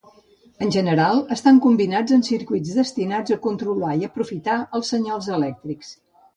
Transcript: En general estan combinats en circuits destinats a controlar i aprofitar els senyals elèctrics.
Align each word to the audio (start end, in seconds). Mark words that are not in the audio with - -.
En 0.67 0.71
general 0.75 1.21
estan 1.35 1.59
combinats 1.65 2.15
en 2.17 2.25
circuits 2.29 2.73
destinats 2.79 3.37
a 3.37 3.39
controlar 3.45 3.95
i 4.03 4.11
aprofitar 4.11 4.59
els 4.81 4.93
senyals 4.97 5.33
elèctrics. 5.41 5.97